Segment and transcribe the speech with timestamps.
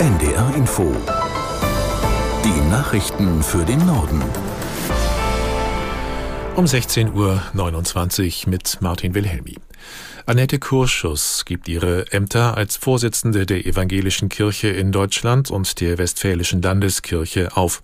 [0.00, 0.96] NDR Info.
[2.42, 4.22] Die Nachrichten für den Norden.
[6.56, 9.56] Um 16.29 Uhr mit Martin Wilhelmi.
[10.24, 16.62] Annette Kurschus gibt ihre Ämter als Vorsitzende der Evangelischen Kirche in Deutschland und der Westfälischen
[16.62, 17.82] Landeskirche auf.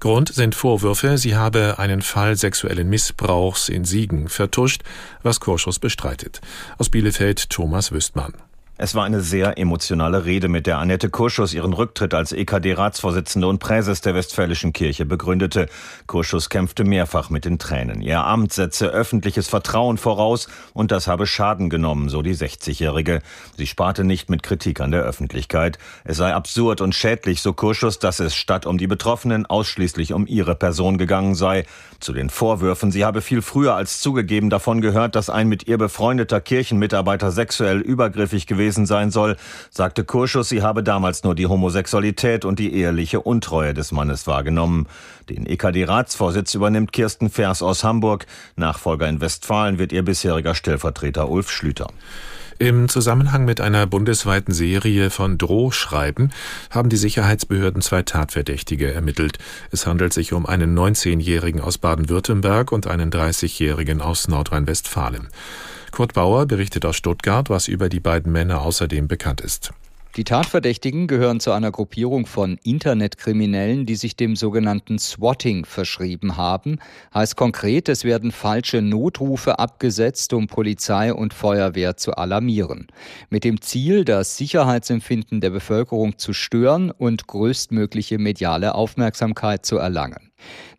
[0.00, 4.84] Grund sind Vorwürfe, sie habe einen Fall sexuellen Missbrauchs in Siegen vertuscht,
[5.22, 6.40] was Kurschus bestreitet.
[6.78, 8.32] Aus Bielefeld Thomas Wüstmann.
[8.80, 13.58] Es war eine sehr emotionale Rede, mit der Annette Kurschus ihren Rücktritt als EKD-Ratsvorsitzende und
[13.58, 15.66] Präses der Westfälischen Kirche begründete.
[16.06, 18.02] Kurschus kämpfte mehrfach mit den Tränen.
[18.02, 23.20] Ihr Amt setze öffentliches Vertrauen voraus und das habe Schaden genommen, so die 60-Jährige.
[23.56, 25.80] Sie sparte nicht mit Kritik an der Öffentlichkeit.
[26.04, 30.28] Es sei absurd und schädlich, so Kurschus, dass es statt um die Betroffenen ausschließlich um
[30.28, 31.64] ihre Person gegangen sei.
[31.98, 35.78] Zu den Vorwürfen, sie habe viel früher als zugegeben davon gehört, dass ein mit ihr
[35.78, 39.36] befreundeter Kirchenmitarbeiter sexuell übergriffig gewesen gewesen sein soll,
[39.70, 44.86] sagte Kurschus, sie habe damals nur die Homosexualität und die eheliche Untreue des Mannes wahrgenommen.
[45.30, 48.26] Den EKD-Ratsvorsitz übernimmt Kirsten Vers aus Hamburg.
[48.56, 51.88] Nachfolger in Westfalen wird ihr bisheriger Stellvertreter Ulf Schlüter.
[52.60, 56.32] Im Zusammenhang mit einer bundesweiten Serie von Drohschreiben
[56.70, 59.38] haben die Sicherheitsbehörden zwei Tatverdächtige ermittelt.
[59.70, 65.28] Es handelt sich um einen 19-Jährigen aus Baden-Württemberg und einen 30-Jährigen aus Nordrhein-Westfalen.
[65.92, 69.72] Kurt Bauer berichtet aus Stuttgart, was über die beiden Männer außerdem bekannt ist.
[70.16, 76.78] Die Tatverdächtigen gehören zu einer Gruppierung von Internetkriminellen, die sich dem sogenannten Swatting verschrieben haben.
[77.14, 82.88] Heißt konkret, es werden falsche Notrufe abgesetzt, um Polizei und Feuerwehr zu alarmieren.
[83.30, 90.27] Mit dem Ziel, das Sicherheitsempfinden der Bevölkerung zu stören und größtmögliche mediale Aufmerksamkeit zu erlangen.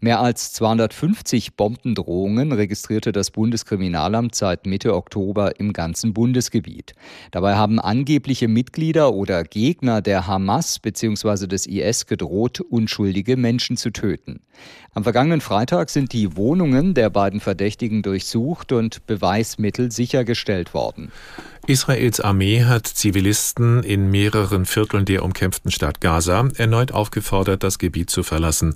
[0.02, 6.94] Mehr als 250 Bombendrohungen registrierte das Bundeskriminalamt seit Mitte Oktober im ganzen Bundesgebiet.
[7.32, 11.48] Dabei haben angebliche Mitglieder oder Gegner der Hamas bzw.
[11.48, 14.40] des IS gedroht, unschuldige Menschen zu töten.
[14.94, 21.12] Am vergangenen Freitag sind die Wohnungen der beiden Verdächtigen durchsucht und Beweismittel sichergestellt worden.
[21.70, 28.10] Israels Armee hat Zivilisten in mehreren Vierteln der umkämpften Stadt Gaza erneut aufgefordert, das Gebiet
[28.10, 28.74] zu verlassen.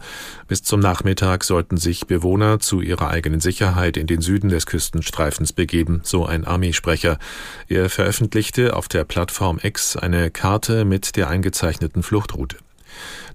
[0.47, 5.53] Bis zum Nachmittag sollten sich Bewohner zu ihrer eigenen Sicherheit in den Süden des Küstenstreifens
[5.53, 7.17] begeben, so ein Armeesprecher.
[7.67, 12.57] Er veröffentlichte auf der Plattform X eine Karte mit der eingezeichneten Fluchtroute.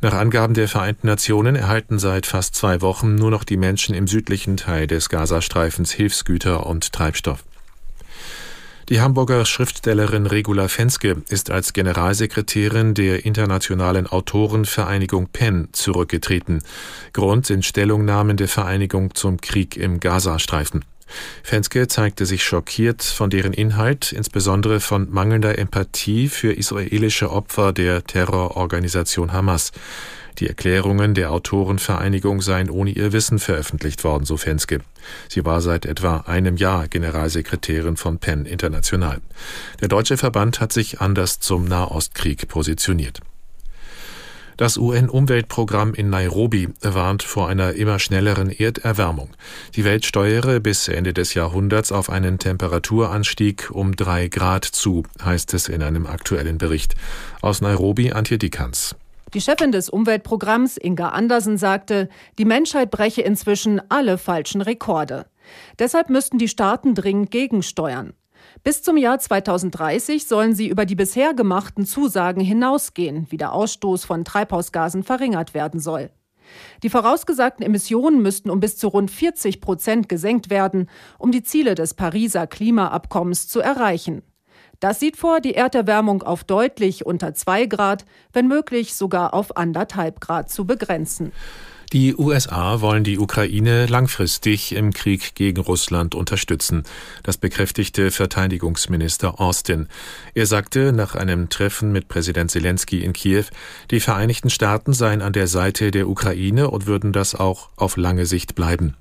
[0.00, 4.06] Nach Angaben der Vereinten Nationen erhalten seit fast zwei Wochen nur noch die Menschen im
[4.06, 7.42] südlichen Teil des Gazastreifens Hilfsgüter und Treibstoff.
[8.88, 16.62] Die Hamburger Schriftstellerin Regula Fenske ist als Generalsekretärin der Internationalen Autorenvereinigung PEN zurückgetreten.
[17.12, 20.86] Grund sind Stellungnahmen der Vereinigung zum Krieg im Gazastreifen.
[21.42, 28.04] Fenske zeigte sich schockiert von deren Inhalt, insbesondere von mangelnder Empathie für israelische Opfer der
[28.04, 29.72] Terrororganisation Hamas.
[30.38, 34.80] Die Erklärungen der Autorenvereinigung seien ohne ihr Wissen veröffentlicht worden, so Fenske.
[35.28, 39.20] Sie war seit etwa einem Jahr Generalsekretärin von PEN International.
[39.80, 43.20] Der deutsche Verband hat sich anders zum Nahostkrieg positioniert.
[44.56, 49.30] Das UN-Umweltprogramm in Nairobi warnt vor einer immer schnelleren Erderwärmung.
[49.76, 55.54] Die Welt steuere bis Ende des Jahrhunderts auf einen Temperaturanstieg um drei Grad zu, heißt
[55.54, 56.96] es in einem aktuellen Bericht.
[57.40, 58.96] Aus Nairobi Antje Dickanz.
[59.34, 62.08] Die Chefin des Umweltprogramms, Inga Andersen, sagte,
[62.38, 65.26] die Menschheit breche inzwischen alle falschen Rekorde.
[65.78, 68.14] Deshalb müssten die Staaten dringend gegensteuern.
[68.62, 74.04] Bis zum Jahr 2030 sollen sie über die bisher gemachten Zusagen hinausgehen, wie der Ausstoß
[74.04, 76.10] von Treibhausgasen verringert werden soll.
[76.82, 81.74] Die vorausgesagten Emissionen müssten um bis zu rund 40 Prozent gesenkt werden, um die Ziele
[81.74, 84.22] des Pariser Klimaabkommens zu erreichen.
[84.80, 90.20] Das sieht vor, die Erderwärmung auf deutlich unter zwei Grad, wenn möglich sogar auf anderthalb
[90.20, 91.32] Grad zu begrenzen.
[91.92, 96.82] Die USA wollen die Ukraine langfristig im Krieg gegen Russland unterstützen.
[97.22, 99.88] Das bekräftigte Verteidigungsminister Austin.
[100.34, 103.44] Er sagte nach einem Treffen mit Präsident Zelensky in Kiew,
[103.90, 108.26] die Vereinigten Staaten seien an der Seite der Ukraine und würden das auch auf lange
[108.26, 108.94] Sicht bleiben.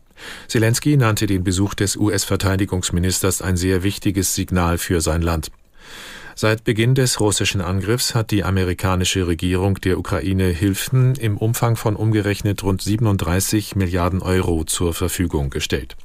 [0.47, 5.51] Zelensky nannte den Besuch des US-Verteidigungsministers ein sehr wichtiges Signal für sein Land.
[6.36, 11.95] Seit Beginn des russischen Angriffs hat die amerikanische Regierung der Ukraine Hilfen im Umfang von
[11.95, 15.95] umgerechnet rund 37 Milliarden Euro zur Verfügung gestellt.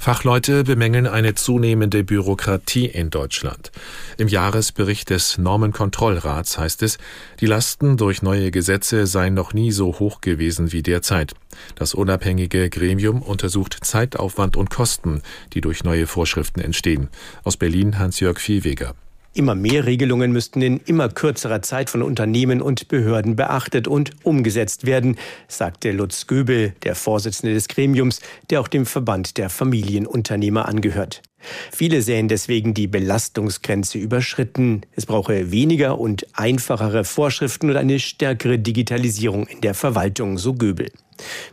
[0.00, 3.70] Fachleute bemängeln eine zunehmende Bürokratie in Deutschland.
[4.16, 6.96] Im Jahresbericht des Normenkontrollrats heißt es,
[7.40, 11.34] die Lasten durch neue Gesetze seien noch nie so hoch gewesen wie derzeit.
[11.74, 15.20] Das unabhängige Gremium untersucht Zeitaufwand und Kosten,
[15.52, 17.10] die durch neue Vorschriften entstehen.
[17.44, 18.94] Aus Berlin Hans-Jörg Viehweger.
[19.32, 24.86] Immer mehr Regelungen müssten in immer kürzerer Zeit von Unternehmen und Behörden beachtet und umgesetzt
[24.86, 25.16] werden,
[25.46, 31.22] sagte Lutz Göbel, der Vorsitzende des Gremiums, der auch dem Verband der Familienunternehmer angehört.
[31.70, 34.82] Viele sehen deswegen die Belastungsgrenze überschritten.
[34.96, 40.90] Es brauche weniger und einfachere Vorschriften und eine stärkere Digitalisierung in der Verwaltung, so Göbel.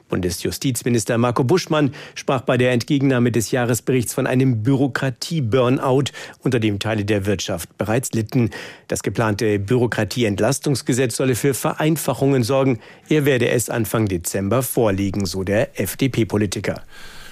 [0.10, 6.12] Bundesjustizminister Marco Buschmann sprach bei der Entgegennahme des Jahresberichts von einem Bürokratie-Burnout,
[6.44, 8.50] unter dem Teile der Wirtschaft bereits litten.
[8.88, 12.80] Das geplante Bürokratieentlastungsgesetz solle für Vereinfachungen sorgen.
[13.10, 16.84] Er werde es Anfang Dezember vorlegen, so der FDP-Politiker.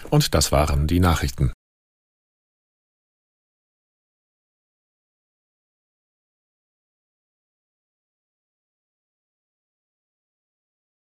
[0.10, 1.52] Und das waren die Nachrichten.